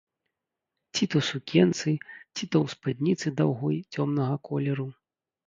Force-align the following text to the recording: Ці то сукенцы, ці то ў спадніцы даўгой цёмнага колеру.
Ці 0.95 1.03
то 1.13 1.19
сукенцы, 1.31 1.93
ці 2.35 2.43
то 2.55 2.63
ў 2.63 2.67
спадніцы 2.75 3.27
даўгой 3.43 3.77
цёмнага 3.99 4.35
колеру. 4.51 4.91